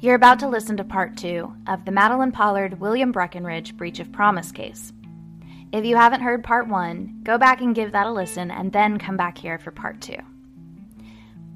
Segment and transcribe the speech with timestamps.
[0.00, 4.12] You're about to listen to part two of the Madeline Pollard William Breckinridge breach of
[4.12, 4.92] promise case.
[5.72, 9.00] If you haven't heard part one, go back and give that a listen and then
[9.00, 10.18] come back here for part two.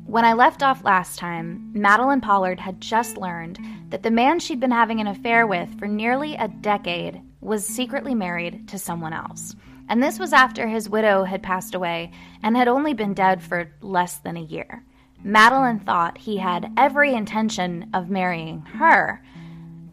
[0.07, 3.61] When I left off last time, Madeline Pollard had just learned
[3.91, 8.17] that the man she'd been having an affair with for nearly a decade was secretly
[8.17, 9.55] married to someone else.
[9.89, 12.11] And this was after his widow had passed away
[12.43, 14.83] and had only been dead for less than a year.
[15.25, 19.23] Madeline thought he had every intention of marrying her.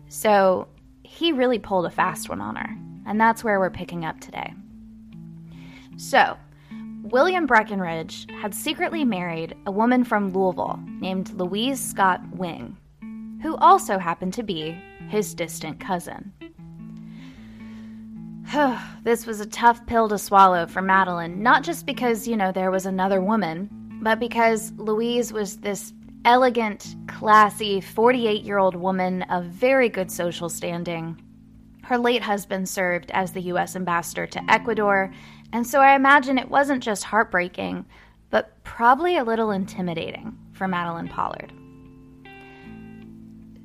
[0.08, 0.68] So
[1.04, 2.78] he really pulled a fast one on her.
[3.06, 4.54] And that's where we're picking up today.
[5.98, 6.38] So,
[7.04, 12.78] William Breckinridge had secretly married a woman from Louisville named Louise Scott Wing,
[13.42, 16.32] who also happened to be his distant cousin.
[19.04, 22.72] this was a tough pill to swallow for Madeline, not just because, you know, there
[22.72, 23.70] was another woman,
[24.02, 25.94] but because Louise was this
[26.26, 31.22] elegant, classy 48 year old woman of very good social standing.
[31.84, 33.76] Her late husband served as the U.S.
[33.76, 35.12] ambassador to Ecuador,
[35.52, 37.86] and so I imagine it wasn't just heartbreaking,
[38.30, 41.52] but probably a little intimidating for Madeline Pollard.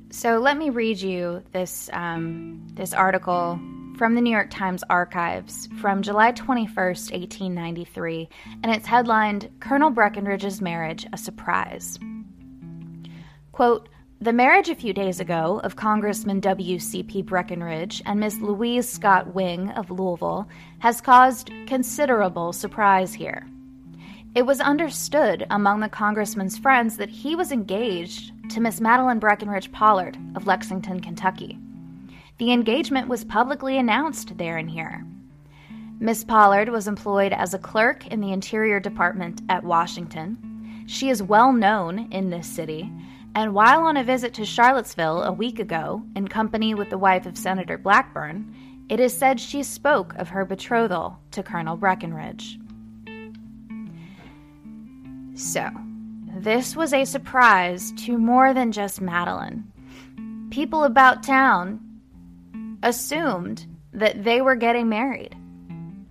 [0.09, 3.59] So let me read you this um, this article
[3.97, 8.29] from the New York Times archives from July 21st, 1893,
[8.61, 11.97] and it's headlined Colonel Breckinridge's Marriage a Surprise.
[13.53, 13.87] Quote,
[14.19, 17.21] the marriage a few days ago of Congressman W.C.P.
[17.21, 23.47] Breckinridge and Miss Louise Scott Wing of Louisville has caused considerable surprise here.
[24.33, 29.71] It was understood among the congressman's friends that he was engaged to Miss Madeline Breckinridge
[29.71, 31.57] Pollard of Lexington, Kentucky.
[32.37, 35.05] The engagement was publicly announced there and here.
[35.99, 40.83] Miss Pollard was employed as a clerk in the Interior Department at Washington.
[40.85, 42.91] She is well known in this city,
[43.33, 47.25] and while on a visit to Charlottesville a week ago in company with the wife
[47.25, 48.53] of Senator Blackburn,
[48.89, 52.59] it is said she spoke of her betrothal to Colonel Breckinridge.
[55.35, 55.69] So,
[56.37, 59.71] this was a surprise to more than just Madeline.
[60.49, 61.84] People about town
[62.83, 65.35] assumed that they were getting married.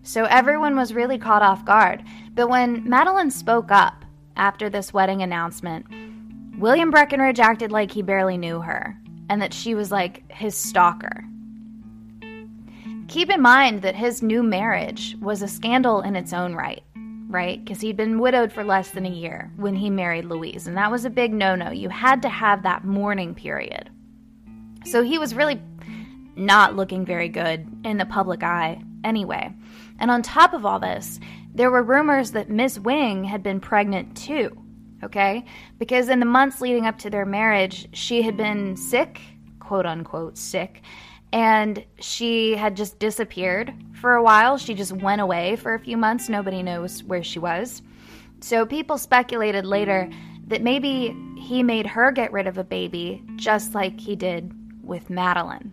[0.02, 2.02] So everyone was really caught off guard.
[2.34, 4.04] But when Madeline spoke up
[4.36, 5.86] after this wedding announcement,
[6.58, 8.96] William Breckinridge acted like he barely knew her
[9.28, 11.24] and that she was like his stalker.
[13.08, 16.82] Keep in mind that his new marriage was a scandal in its own right,
[17.28, 17.62] right?
[17.62, 20.90] Because he'd been widowed for less than a year when he married Louise, and that
[20.90, 21.70] was a big no no.
[21.70, 23.90] You had to have that mourning period.
[24.84, 25.60] So he was really
[26.36, 29.52] not looking very good in the public eye anyway.
[29.98, 31.20] And on top of all this,
[31.54, 34.50] there were rumors that Miss Wing had been pregnant too,
[35.02, 35.44] okay?
[35.78, 39.20] Because in the months leading up to their marriage, she had been sick,
[39.60, 40.82] quote unquote, sick,
[41.32, 44.56] and she had just disappeared for a while.
[44.56, 46.28] She just went away for a few months.
[46.28, 47.82] Nobody knows where she was.
[48.40, 50.10] So people speculated later
[50.46, 54.52] that maybe he made her get rid of a baby just like he did
[54.82, 55.72] with Madeline.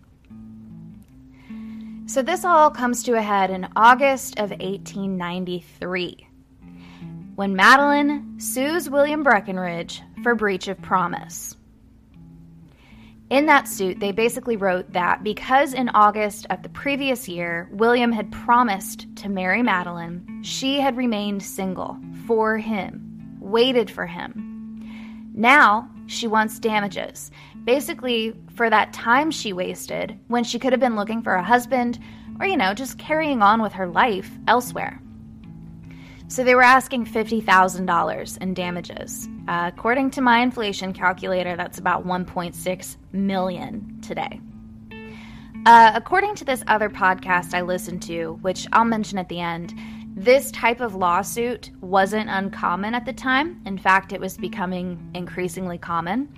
[2.12, 6.28] So this all comes to a head in August of 1893
[7.36, 11.56] when Madeline sues William Breckinridge for breach of promise.
[13.30, 18.12] In that suit, they basically wrote that because in August of the previous year, William
[18.12, 21.98] had promised to marry Madeline, she had remained single
[22.28, 25.32] for him, waited for him.
[25.34, 27.32] Now she wants damages
[27.64, 32.00] basically for that time she wasted when she could have been looking for a husband
[32.40, 35.02] or, you know, just carrying on with her life elsewhere.
[36.28, 39.28] So they were asking $50,000 in damages.
[39.48, 44.40] Uh, according to my inflation calculator, that's about 1.6 million today.
[45.66, 49.76] Uh, according to this other podcast I listened to, which I'll mention at the end,
[50.16, 53.62] this type of lawsuit wasn't uncommon at the time.
[53.66, 56.34] In fact, it was becoming increasingly common.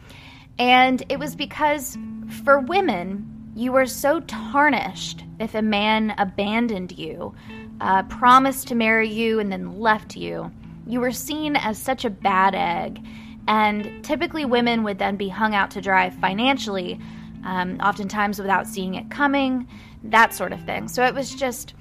[0.59, 1.97] And it was because
[2.43, 7.33] for women, you were so tarnished if a man abandoned you,
[7.81, 10.51] uh, promised to marry you, and then left you.
[10.87, 13.05] You were seen as such a bad egg.
[13.47, 16.99] And typically, women would then be hung out to dry financially,
[17.43, 19.67] um, oftentimes without seeing it coming,
[20.03, 20.87] that sort of thing.
[20.87, 21.73] So it was just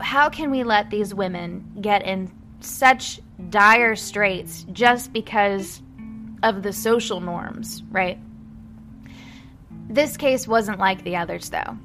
[0.00, 2.30] how can we let these women get in
[2.60, 3.20] such
[3.50, 5.82] dire straits just because
[6.42, 8.18] of the social norms, right?
[9.88, 11.78] This case wasn't like the others, though,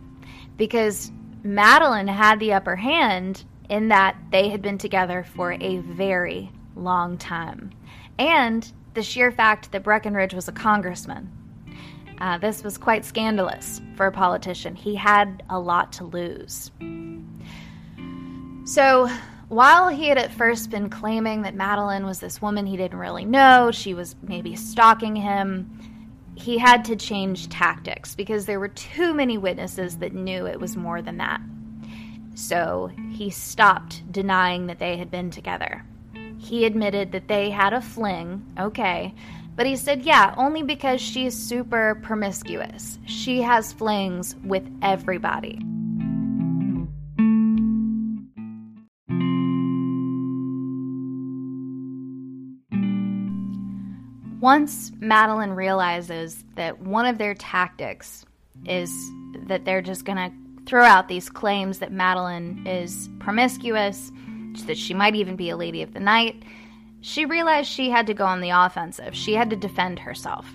[0.58, 1.12] because
[1.44, 7.18] Madeline had the upper hand in that they had been together for a very long
[7.18, 7.72] time.
[8.20, 11.32] And the sheer fact that Breckinridge was a congressman.
[12.20, 14.76] Uh, this was quite scandalous for a politician.
[14.76, 16.72] He had a lot to lose.
[18.66, 19.10] So,
[19.54, 23.26] while he had at first been claiming that Madeline was this woman he didn't really
[23.26, 25.70] know, she was maybe stalking him,
[26.36, 30.76] he had to change tactics because there were too many witnesses that knew it was
[30.76, 31.40] more than that.
[32.36, 35.86] So he stopped denying that they had been together.
[36.40, 39.14] He admitted that they had a fling, okay,
[39.56, 42.98] but he said, yeah, only because she's super promiscuous.
[43.06, 45.64] She has flings with everybody.
[54.44, 58.25] Once Madeline realizes that one of their tactics
[58.66, 58.92] is
[59.48, 64.12] that they're just going to throw out these claims that Madeline is promiscuous,
[64.66, 66.44] that she might even be a lady of the night,
[67.00, 69.16] she realized she had to go on the offensive.
[69.16, 70.46] She had to defend herself.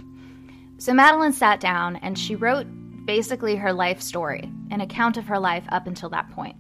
[0.76, 2.66] So Madeline sat down and she wrote
[3.06, 6.56] basically her life story, an account of her life up until that point.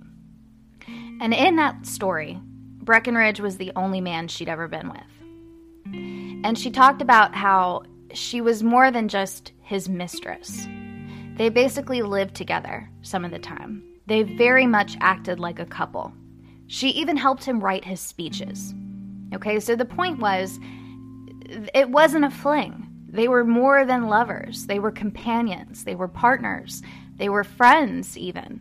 [1.20, 6.27] And in that story, Breckinridge was the only man she'd ever been with.
[6.44, 7.82] And she talked about how
[8.12, 10.66] she was more than just his mistress.
[11.36, 13.84] They basically lived together some of the time.
[14.06, 16.12] They very much acted like a couple.
[16.66, 18.74] She even helped him write his speeches.
[19.34, 20.58] Okay, so the point was
[21.74, 22.86] it wasn't a fling.
[23.10, 26.82] They were more than lovers, they were companions, they were partners,
[27.16, 28.60] they were friends, even.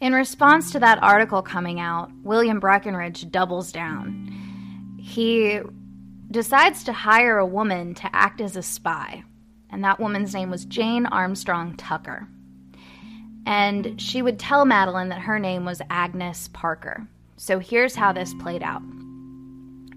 [0.00, 4.29] In response to that article coming out, William Breckinridge doubles down
[5.10, 5.60] he
[6.30, 9.24] decides to hire a woman to act as a spy,
[9.70, 12.28] and that woman's name was Jane Armstrong Tucker.
[13.46, 17.06] And she would tell Madeline that her name was Agnes Parker.
[17.36, 18.82] So here's how this played out.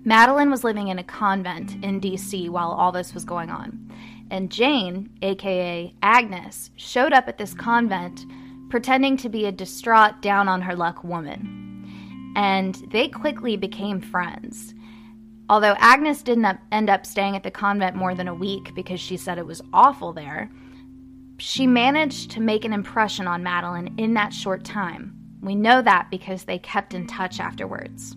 [0.06, 3.92] Madeline was living in a convent in DC while all this was going on.
[4.32, 8.26] And Jane, aka Agnes, showed up at this convent
[8.70, 12.34] pretending to be a distraught, down on her luck woman.
[12.36, 14.74] And they quickly became friends.
[15.50, 19.18] Although Agnes didn't end up staying at the convent more than a week because she
[19.18, 20.50] said it was awful there,
[21.38, 25.14] she managed to make an impression on Madeline in that short time.
[25.42, 28.16] We know that because they kept in touch afterwards.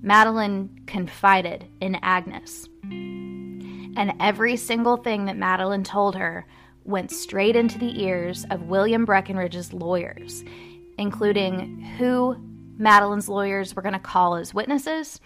[0.00, 2.68] Madeline confided in Agnes.
[2.84, 6.46] And every single thing that Madeline told her
[6.84, 10.44] went straight into the ears of William Breckinridge's lawyers,
[10.96, 12.36] including who
[12.78, 15.20] Madeline's lawyers were going to call as witnesses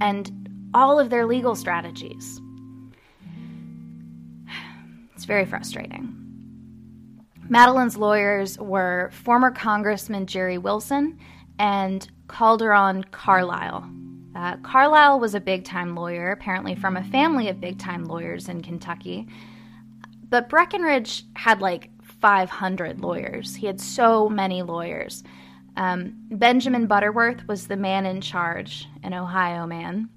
[0.00, 2.40] and all of their legal strategies.
[5.14, 6.14] It's very frustrating.
[7.48, 11.18] Madeline's lawyers were former Congressman Jerry Wilson
[11.58, 13.90] and Calderon Carlisle.
[14.36, 18.48] Uh, Carlisle was a big time lawyer, apparently from a family of big time lawyers
[18.48, 19.26] in Kentucky.
[20.28, 23.56] But Breckinridge had like 500 lawyers.
[23.56, 25.24] He had so many lawyers.
[25.76, 30.10] Um, Benjamin Butterworth was the man in charge, an Ohio man.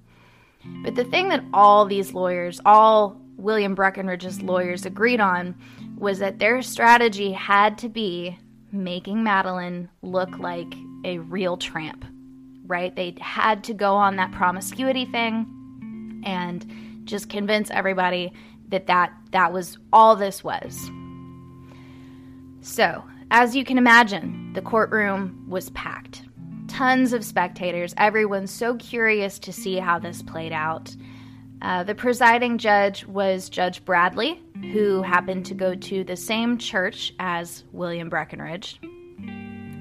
[0.82, 5.54] But the thing that all these lawyers, all William Breckinridge's lawyers agreed on
[5.96, 8.38] was that their strategy had to be
[8.70, 10.72] making Madeline look like
[11.04, 12.04] a real tramp,
[12.66, 12.94] right?
[12.94, 18.32] They had to go on that promiscuity thing and just convince everybody
[18.68, 20.90] that that, that was all this was.
[22.60, 26.22] So, as you can imagine, the courtroom was packed
[26.72, 30.96] tons of spectators, Everyone's so curious to see how this played out.
[31.60, 37.12] Uh, the presiding judge was Judge Bradley, who happened to go to the same church
[37.18, 38.80] as William Breckinridge.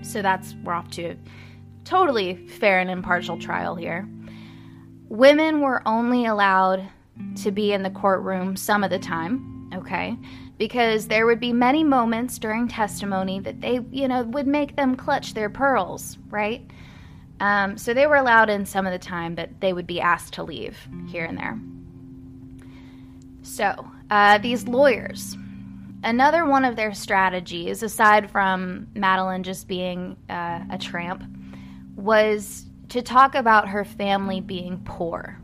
[0.01, 1.17] So that's, we're off to a
[1.85, 4.07] totally fair and impartial trial here.
[5.07, 6.85] Women were only allowed
[7.37, 10.17] to be in the courtroom some of the time, okay?
[10.61, 14.95] Because there would be many moments during testimony that they, you know, would make them
[14.95, 16.61] clutch their pearls, right?
[17.39, 20.33] Um, so they were allowed in some of the time, but they would be asked
[20.35, 20.77] to leave
[21.07, 21.59] here and there.
[23.41, 25.35] So, uh, these lawyers,
[26.03, 31.23] another one of their strategies, aside from Madeline just being uh, a tramp,
[31.95, 35.39] was to talk about her family being poor,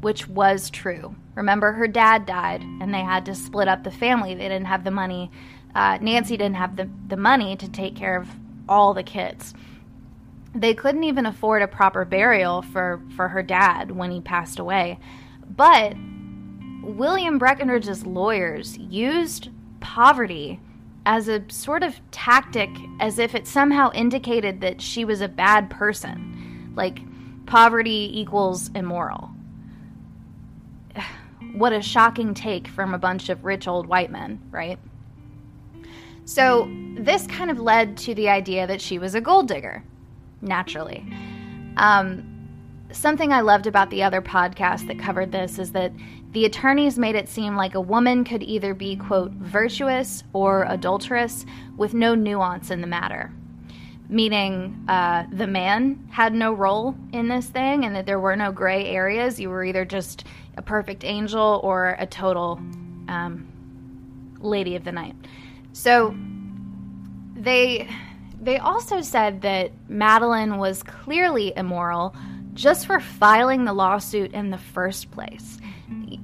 [0.00, 1.14] which was true.
[1.34, 4.34] Remember, her dad died and they had to split up the family.
[4.34, 5.30] They didn't have the money.
[5.74, 8.28] Uh, Nancy didn't have the, the money to take care of
[8.68, 9.54] all the kids
[10.54, 14.98] they couldn't even afford a proper burial for, for her dad when he passed away.
[15.48, 15.94] But
[16.82, 19.50] William Breckinridge's lawyers used
[19.80, 20.60] poverty
[21.06, 25.70] as a sort of tactic as if it somehow indicated that she was a bad
[25.70, 26.72] person.
[26.74, 27.00] Like,
[27.46, 29.30] poverty equals immoral.
[31.54, 34.78] What a shocking take from a bunch of rich old white men, right?
[36.24, 39.82] So, this kind of led to the idea that she was a gold digger,
[40.42, 41.06] naturally.
[41.78, 42.38] Um,
[42.92, 45.92] something I loved about the other podcast that covered this is that
[46.32, 51.46] the attorneys made it seem like a woman could either be, quote, virtuous or adulterous
[51.76, 53.32] with no nuance in the matter.
[54.10, 58.52] Meaning uh, the man had no role in this thing and that there were no
[58.52, 59.40] gray areas.
[59.40, 60.24] You were either just
[60.58, 62.60] a perfect angel or a total
[63.08, 63.48] um,
[64.40, 65.14] lady of the night.
[65.72, 66.14] So
[67.34, 67.88] they
[68.40, 72.14] they also said that Madeline was clearly immoral
[72.54, 75.58] just for filing the lawsuit in the first place.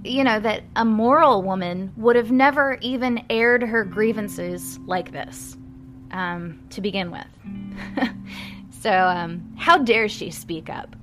[0.05, 5.57] You know, that a moral woman would have never even aired her grievances like this
[6.11, 7.27] um, to begin with.
[8.81, 10.95] so, um, how dare she speak up?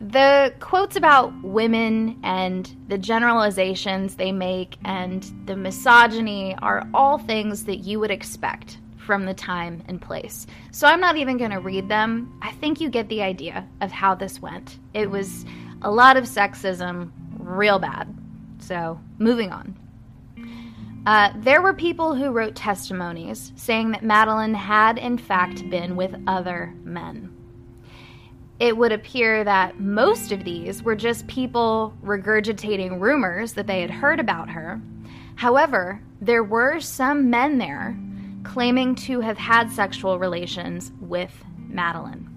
[0.00, 7.64] The quotes about women and the generalizations they make and the misogyny are all things
[7.64, 10.46] that you would expect from the time and place.
[10.70, 12.38] So I'm not even going to read them.
[12.42, 14.78] I think you get the idea of how this went.
[14.92, 15.46] It was
[15.82, 18.14] a lot of sexism, real bad.
[18.58, 19.78] So, moving on.
[21.06, 26.20] Uh, there were people who wrote testimonies saying that Madeline had, in fact, been with
[26.26, 27.35] other men.
[28.58, 33.90] It would appear that most of these were just people regurgitating rumors that they had
[33.90, 34.80] heard about her.
[35.34, 37.96] However, there were some men there
[38.44, 42.30] claiming to have had sexual relations with Madeline.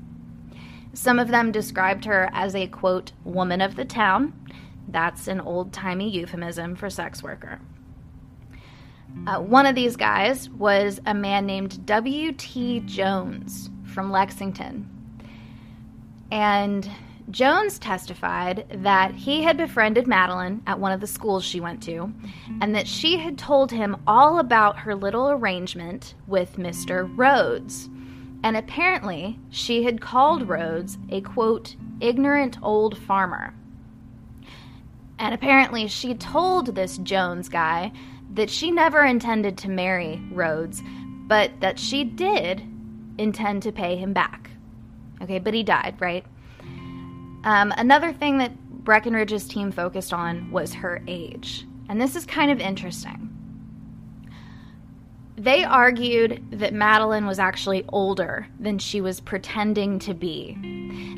[0.94, 4.34] Some of them described her as a quote, woman of the town.
[4.90, 7.62] That's an old timey euphemism for sex worker.
[9.26, 12.82] Uh, one of these guys was a man named W.T.
[12.82, 14.99] Jones from Lexington.
[16.32, 16.90] And
[17.32, 22.12] Jones testified that he had befriended Madeline at one of the schools she went to,
[22.62, 27.12] and that she had told him all about her little arrangement with Mr.
[27.16, 27.90] Rhodes.
[28.44, 33.54] And apparently, she had called Rhodes a quote, ignorant old farmer.
[35.20, 37.92] And apparently, she told this Jones guy
[38.34, 40.82] that she never intended to marry Rhodes,
[41.28, 42.64] but that she did
[43.18, 44.49] intend to pay him back.
[45.22, 46.26] Okay, but he died, right?
[47.44, 51.66] Um, another thing that Breckinridge's team focused on was her age.
[51.90, 53.30] And this is kind of interesting.
[55.38, 60.58] They argued that Madeline was actually older than she was pretending to be,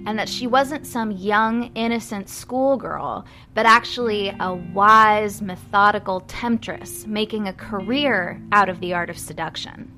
[0.05, 7.47] and that she wasn't some young, innocent schoolgirl, but actually a wise, methodical temptress making
[7.47, 9.91] a career out of the art of seduction.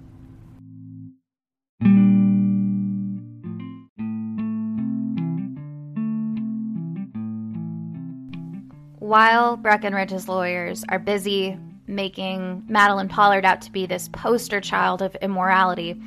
[9.13, 11.55] While Breckinridge's lawyers are busy
[11.85, 16.01] making Madeline Pollard out to be this poster child of immorality,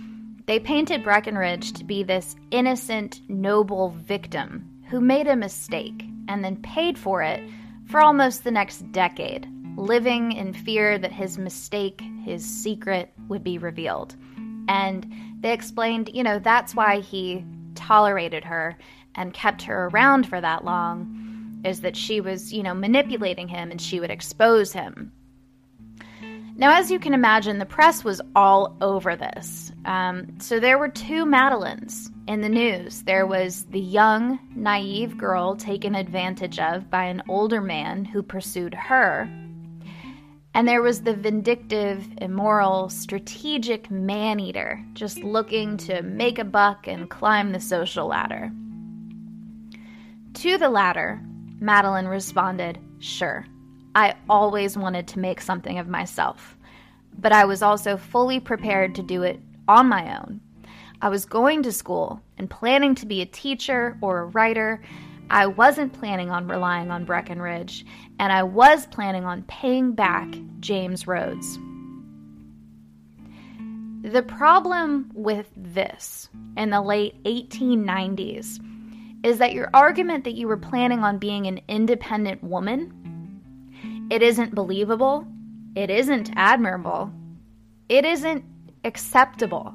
[0.47, 6.57] they painted Breckinridge to be this innocent, noble victim who made a mistake and then
[6.63, 7.49] paid for it
[7.89, 13.57] for almost the next decade, living in fear that his mistake, his secret, would be
[13.57, 14.17] revealed.
[14.67, 15.07] And
[15.39, 17.45] they explained, you know, that's why he
[17.77, 18.77] tolerated her
[19.15, 21.16] and kept her around for that long
[21.67, 25.13] is that she was, you know, manipulating him and she would expose him.
[26.59, 29.73] Now, as you can imagine, the press was all over this.
[29.85, 33.03] Um, so there were two Madelines in the news.
[33.03, 38.73] There was the young, naive girl taken advantage of by an older man who pursued
[38.73, 39.29] her.
[40.55, 46.87] And there was the vindictive, immoral, strategic man eater just looking to make a buck
[46.87, 48.51] and climb the social ladder.
[50.33, 51.23] To the latter,
[51.61, 53.47] Madeline responded, Sure.
[53.95, 56.57] I always wanted to make something of myself,
[57.19, 60.41] but I was also fully prepared to do it on my own.
[61.01, 64.83] I was going to school and planning to be a teacher or a writer.
[65.31, 67.85] I wasn't planning on relying on Breckinridge,
[68.19, 70.29] and I was planning on paying back
[70.61, 71.59] James Rhodes.
[74.03, 78.61] The problem with this in the late 1890s
[79.27, 84.55] is that your argument that you were planning on being an independent woman, it isn't
[84.55, 85.27] believable,
[85.75, 87.11] it isn't admirable,
[87.89, 88.45] it isn't
[88.85, 89.75] acceptable.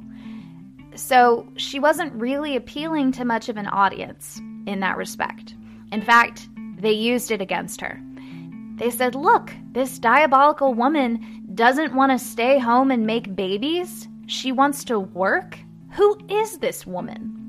[0.95, 5.53] So she wasn't really appealing to much of an audience in that respect.
[5.91, 8.01] In fact, they used it against her.
[8.77, 14.07] They said, Look, this diabolical woman doesn't want to stay home and make babies.
[14.27, 15.59] She wants to work.
[15.91, 17.40] Who is this woman?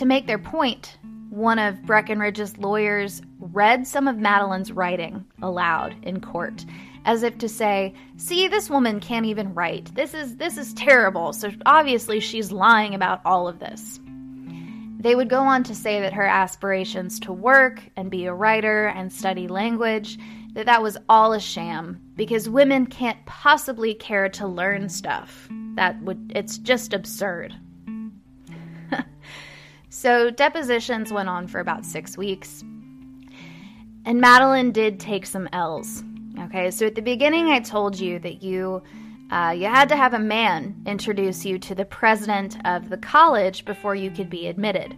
[0.00, 0.96] To make their point,
[1.28, 6.64] one of Breckinridge's lawyers read some of Madeline's writing aloud in court,
[7.04, 9.94] as if to say, "See, this woman can't even write.
[9.94, 11.34] This is this is terrible.
[11.34, 14.00] So obviously she's lying about all of this."
[14.98, 18.86] They would go on to say that her aspirations to work and be a writer
[18.86, 20.18] and study language
[20.54, 25.46] that that was all a sham because women can't possibly care to learn stuff.
[25.74, 27.54] That would it's just absurd.
[29.90, 32.64] So depositions went on for about 6 weeks.
[34.06, 36.02] And Madeline did take some L's.
[36.44, 38.82] Okay, so at the beginning I told you that you
[39.30, 43.64] uh, you had to have a man introduce you to the president of the college
[43.64, 44.96] before you could be admitted.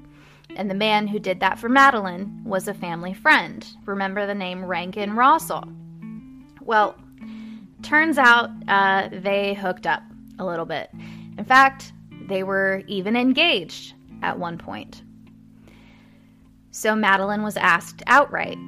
[0.57, 3.67] And the man who did that for Madeline was a family friend.
[3.85, 5.71] Remember the name Rankin Rossell?
[6.63, 6.97] Well,
[7.83, 10.03] turns out uh, they hooked up
[10.39, 10.91] a little bit.
[11.37, 11.93] In fact,
[12.29, 15.03] they were even engaged at one point.
[16.71, 18.59] So Madeline was asked outright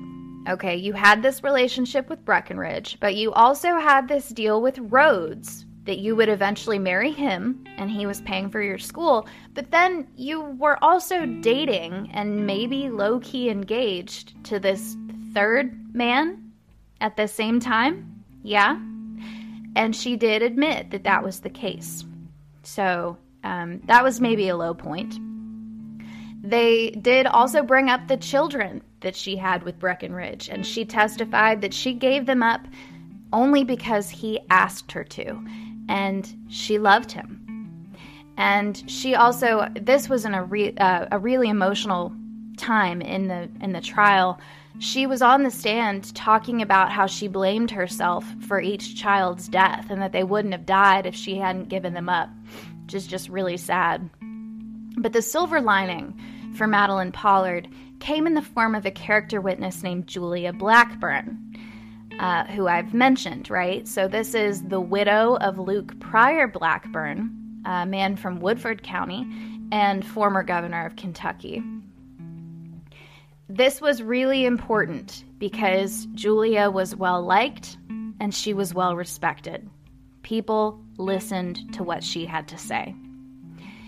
[0.48, 5.64] okay, you had this relationship with Breckinridge, but you also had this deal with Rhodes
[5.84, 10.08] that you would eventually marry him and he was paying for your school, but then
[10.16, 14.96] you were also dating and maybe low key engaged to this
[15.34, 16.52] third man
[17.00, 18.24] at the same time?
[18.42, 18.78] Yeah.
[19.76, 22.04] And she did admit that that was the case.
[22.62, 25.18] So um, that was maybe a low point.
[26.44, 31.62] They did also bring up the children that she had with Breckinridge, and she testified
[31.62, 32.60] that she gave them up
[33.32, 35.42] only because he asked her to
[35.88, 37.40] and she loved him.
[38.36, 42.12] And she also, this was in a, re, uh, a really emotional
[42.58, 44.38] time in the in the trial.
[44.80, 49.86] She was on the stand talking about how she blamed herself for each child's death
[49.88, 52.28] and that they wouldn't have died if she hadn't given them up,
[52.82, 54.10] which is just really sad.
[54.96, 56.18] But the silver lining
[56.56, 57.68] for Madeline Pollard
[58.00, 61.44] came in the form of a character witness named Julia Blackburn
[62.18, 63.86] uh, who I've mentioned, right?
[63.86, 69.26] So this is the widow of Luke Pryor Blackburn, a man from Woodford County
[69.72, 71.62] and former governor of Kentucky.
[73.48, 77.76] This was really important because Julia was well liked
[78.20, 79.68] and she was well respected.
[80.22, 82.94] People listened to what she had to say.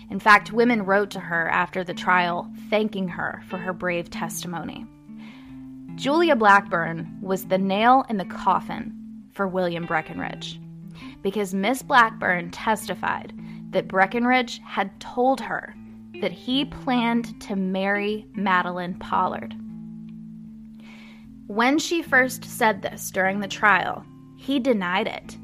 [0.09, 4.85] In fact, women wrote to her after the trial thanking her for her brave testimony.
[5.95, 8.93] Julia Blackburn was the nail in the coffin
[9.33, 10.59] for William Breckinridge
[11.21, 13.33] because Miss Blackburn testified
[13.71, 15.75] that Breckinridge had told her
[16.21, 19.55] that he planned to marry Madeline Pollard.
[21.47, 25.37] When she first said this during the trial, he denied it.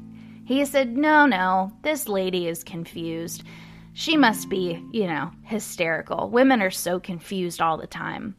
[0.44, 3.42] He said, No, no, this lady is confused.
[3.94, 6.28] She must be, you know, hysterical.
[6.28, 8.34] Women are so confused all the time.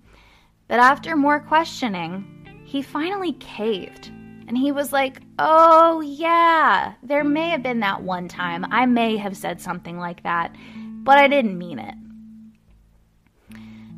[0.67, 2.25] But after more questioning,
[2.65, 4.11] he finally caved.
[4.47, 8.65] And he was like, Oh, yeah, there may have been that one time.
[8.69, 11.95] I may have said something like that, but I didn't mean it.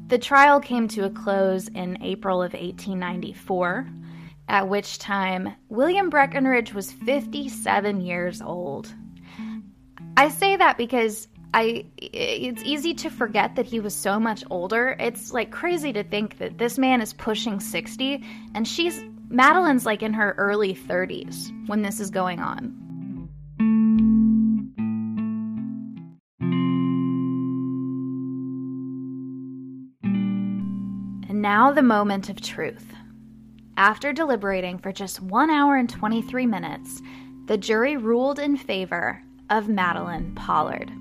[0.09, 3.89] The trial came to a close in April of 1894,
[4.47, 8.93] at which time William Breckinridge was 57 years old.
[10.15, 14.95] I say that because I it's easy to forget that he was so much older.
[14.99, 20.03] It's like crazy to think that this man is pushing 60 and she's Madeline's like
[20.03, 22.73] in her early 30s when this is going on.
[31.29, 32.93] And now the moment of truth.
[33.75, 37.01] After deliberating for just 1 hour and 23 minutes,
[37.45, 40.91] the jury ruled in favor of Madeline Pollard.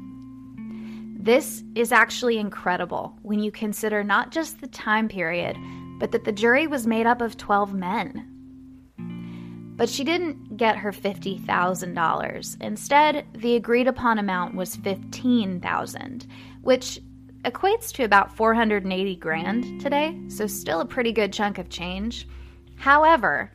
[1.26, 5.56] This is actually incredible when you consider not just the time period,
[5.98, 9.74] but that the jury was made up of 12 men.
[9.74, 12.62] But she didn't get her $50,000.
[12.62, 16.28] Instead, the agreed upon amount was 15,000,
[16.62, 17.00] which
[17.44, 22.28] equates to about 480 grand today, so still a pretty good chunk of change.
[22.76, 23.50] However,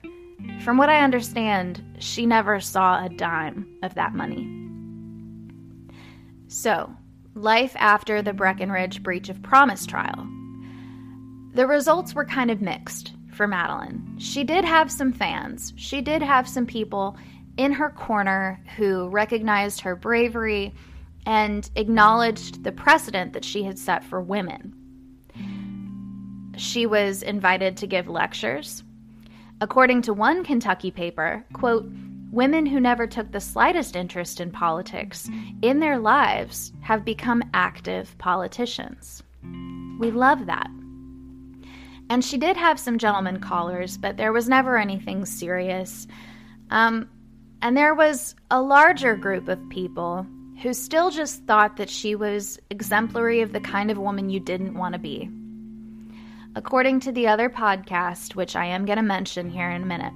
[0.66, 4.46] from what I understand, she never saw a dime of that money.
[6.50, 6.94] So,
[7.34, 10.28] life after the Breckinridge breach of promise trial.
[11.54, 14.16] The results were kind of mixed for Madeline.
[14.18, 17.18] She did have some fans, she did have some people
[17.58, 20.74] in her corner who recognized her bravery
[21.26, 24.74] and acknowledged the precedent that she had set for women.
[26.58, 28.84] She was invited to give lectures.
[29.60, 31.86] According to one Kentucky paper, quote,
[32.32, 35.30] Women who never took the slightest interest in politics
[35.62, 39.22] in their lives have become active politicians.
[40.00, 40.70] We love that.
[42.10, 46.08] And she did have some gentlemen callers, but there was never anything serious.
[46.70, 47.10] Um,
[47.62, 50.26] and there was a larger group of people
[50.62, 54.78] who still just thought that she was exemplary of the kind of woman you didn't
[54.78, 55.30] want to be.
[56.56, 60.14] According to the other podcast, which I am going to mention here in a minute,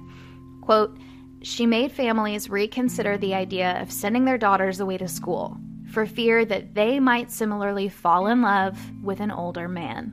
[0.62, 0.96] quote,
[1.42, 5.56] she made families reconsider the idea of sending their daughters away to school
[5.90, 10.12] for fear that they might similarly fall in love with an older man.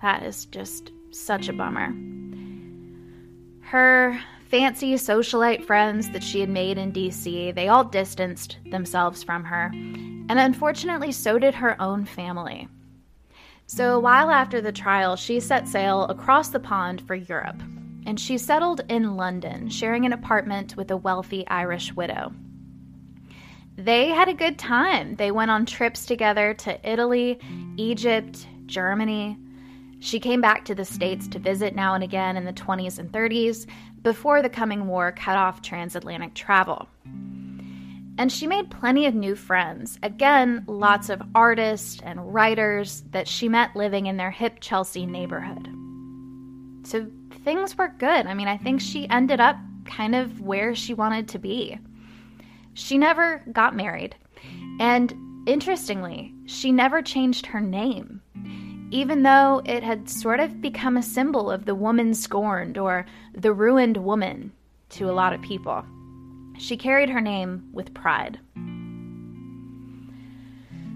[0.00, 1.92] That is just such a bummer.
[3.60, 9.44] Her fancy socialite friends that she had made in DC, they all distanced themselves from
[9.44, 12.68] her, and unfortunately, so did her own family.
[13.66, 17.60] So, a while after the trial, she set sail across the pond for Europe,
[18.08, 22.32] and she settled in London, sharing an apartment with a wealthy Irish widow.
[23.76, 25.16] They had a good time.
[25.16, 27.38] They went on trips together to Italy,
[27.76, 29.36] Egypt, Germany.
[30.00, 33.12] She came back to the States to visit now and again in the 20s and
[33.12, 33.66] 30s,
[34.00, 36.88] before the coming war cut off transatlantic travel.
[38.16, 39.98] And she made plenty of new friends.
[40.02, 45.68] Again, lots of artists and writers that she met living in their hip Chelsea neighborhood.
[46.84, 47.06] So
[47.48, 48.26] things were good.
[48.26, 49.56] I mean, I think she ended up
[49.86, 51.78] kind of where she wanted to be.
[52.74, 54.14] She never got married.
[54.78, 55.14] And
[55.46, 58.20] interestingly, she never changed her name
[58.90, 63.52] even though it had sort of become a symbol of the woman scorned or the
[63.52, 64.50] ruined woman
[64.88, 65.84] to a lot of people.
[66.56, 68.40] She carried her name with pride.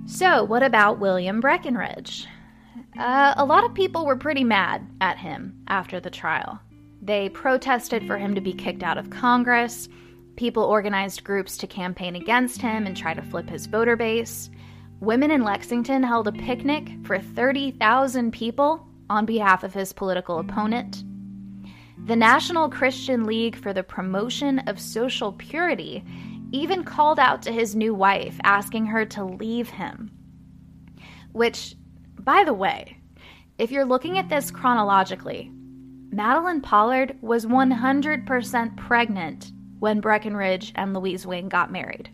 [0.07, 2.27] So, what about William Breckinridge?
[2.99, 6.61] Uh, a lot of people were pretty mad at him after the trial.
[7.01, 9.89] They protested for him to be kicked out of Congress.
[10.37, 14.51] People organized groups to campaign against him and try to flip his voter base
[15.03, 21.03] women in Lexington held a picnic for 30,000 people on behalf of his political opponent.
[22.07, 26.05] The National Christian League for the Promotion of Social Purity
[26.53, 30.13] even called out to his new wife, asking her to leave him.
[31.33, 31.75] Which,
[32.25, 32.97] by the way,
[33.59, 35.51] if you're looking at this chronologically,
[36.11, 42.11] Madeline Pollard was 100% pregnant when Breckinridge and Louise Wing got married.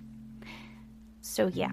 [1.21, 1.73] So, yeah.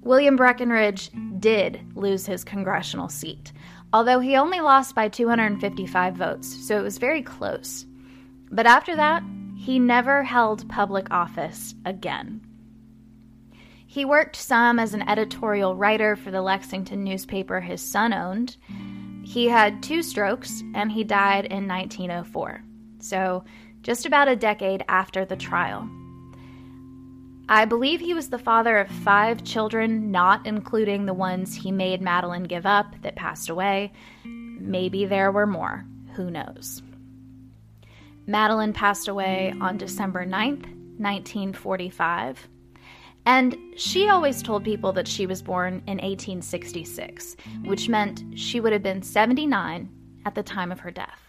[0.00, 3.52] William Breckinridge did lose his congressional seat,
[3.92, 7.86] although he only lost by 255 votes, so it was very close.
[8.50, 9.22] But after that,
[9.56, 12.40] he never held public office again.
[13.94, 18.56] He worked some as an editorial writer for the Lexington newspaper his son owned.
[19.22, 22.64] He had two strokes and he died in 1904,
[22.98, 23.44] so
[23.82, 25.88] just about a decade after the trial.
[27.48, 32.02] I believe he was the father of five children, not including the ones he made
[32.02, 33.92] Madeline give up that passed away.
[34.24, 35.84] Maybe there were more.
[36.14, 36.82] Who knows?
[38.26, 40.66] Madeline passed away on December 9th,
[40.98, 42.48] 1945.
[43.26, 48.72] And she always told people that she was born in 1866, which meant she would
[48.72, 49.88] have been 79
[50.26, 51.20] at the time of her death.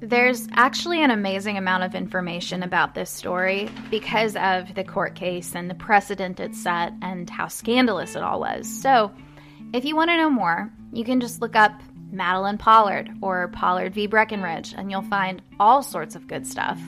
[0.00, 5.54] There's actually an amazing amount of information about this story because of the court case
[5.54, 8.68] and the precedent it set and how scandalous it all was.
[8.68, 9.10] So,
[9.72, 11.80] if you want to know more, you can just look up
[12.12, 14.06] Madeline Pollard or Pollard v.
[14.06, 16.80] Breckinridge, and you'll find all sorts of good stuff,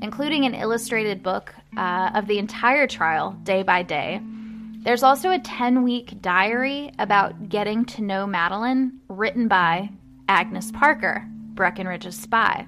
[0.00, 4.20] including an illustrated book uh, of the entire trial, day by day.
[4.82, 9.90] There's also a 10 week diary about getting to know Madeline, written by
[10.28, 12.66] Agnes Parker, Breckinridge's spy.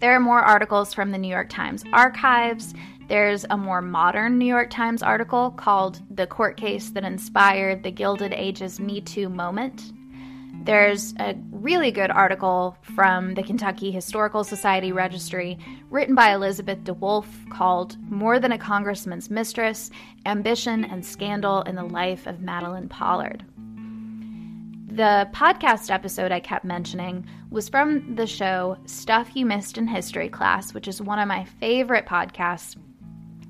[0.00, 2.74] There are more articles from the New York Times archives.
[3.08, 7.90] There's a more modern New York Times article called The Court Case That Inspired the
[7.90, 9.92] Gilded Age's Me Too Moment.
[10.64, 15.58] There's a really good article from the Kentucky Historical Society Registry
[15.90, 19.90] written by Elizabeth DeWolf called More Than a Congressman's Mistress
[20.26, 23.44] Ambition and Scandal in the Life of Madeline Pollard.
[24.88, 30.28] The podcast episode I kept mentioning was from the show Stuff You Missed in History
[30.28, 32.76] Class, which is one of my favorite podcasts.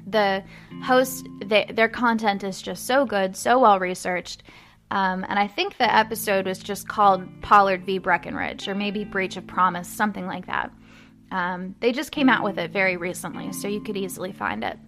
[0.07, 0.45] The
[0.83, 4.43] hosts, they, their content is just so good, so well researched.
[4.91, 7.99] Um, and I think the episode was just called Pollard v.
[7.99, 10.73] Breckinridge, or maybe Breach of Promise, something like that.
[11.31, 14.79] Um, they just came out with it very recently, so you could easily find it.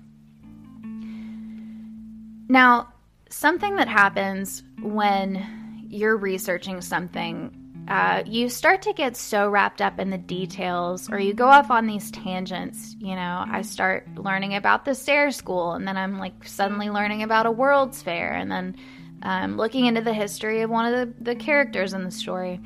[2.48, 2.92] Now,
[3.28, 7.60] something that happens when you're researching something
[7.90, 11.72] uh, you start to get so wrapped up in the details or you go off
[11.72, 12.94] on these tangents.
[13.00, 17.24] You know, I start learning about the Sayre School, and then I'm like suddenly learning
[17.24, 18.76] about a World's Fair, and then
[19.22, 22.60] um, looking into the history of one of the, the characters in the story.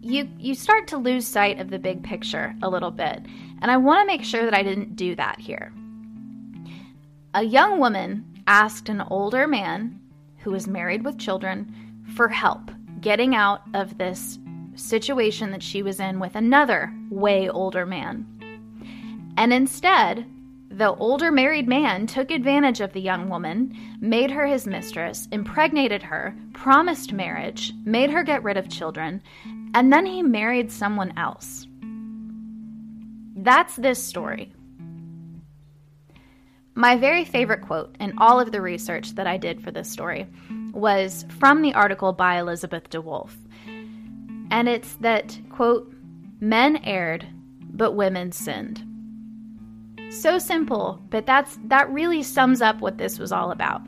[0.00, 3.24] You, you start to lose sight of the big picture a little bit.
[3.60, 5.72] And I want to make sure that I didn't do that here.
[7.34, 10.00] A young woman asked an older man
[10.38, 11.72] who was married with children
[12.16, 14.38] for help getting out of this
[14.74, 18.26] situation that she was in with another way older man.
[19.36, 20.26] And instead,
[20.76, 26.02] the older married man took advantage of the young woman, made her his mistress, impregnated
[26.02, 29.22] her, promised marriage, made her get rid of children,
[29.74, 31.66] and then he married someone else.
[33.36, 34.52] That's this story.
[36.74, 40.26] My very favorite quote in all of the research that I did for this story
[40.72, 43.32] was from the article by Elizabeth DeWolf.
[44.50, 45.92] And it's that, quote,
[46.40, 47.26] men erred,
[47.60, 48.86] but women sinned.
[50.20, 53.80] So simple, but that's that really sums up what this was all about.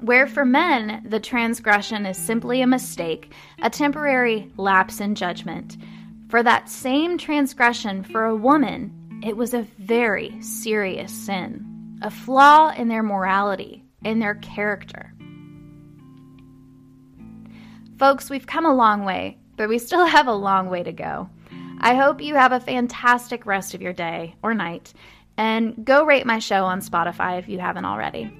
[0.00, 5.76] Where for men, the transgression is simply a mistake, a temporary lapse in judgment.
[6.30, 12.70] For that same transgression for a woman, it was a very serious sin, a flaw
[12.70, 15.12] in their morality, in their character.
[17.98, 21.28] Folks, we've come a long way, but we still have a long way to go.
[21.82, 24.92] I hope you have a fantastic rest of your day or night,
[25.40, 28.30] and go rate my show on Spotify if you haven't already.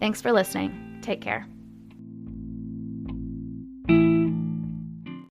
[0.00, 0.98] Thanks for listening.
[1.02, 1.46] Take care.